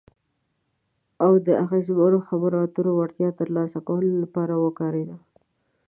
او 1.23 1.31
د 1.45 1.47
اغیزمنو 1.63 2.19
خبرو 2.27 2.57
اترو 2.65 2.91
وړتیا 2.95 3.29
ترلاسه 3.39 3.77
کولو 3.87 4.21
لپاره 4.23 4.53
وکارېده. 4.65 5.15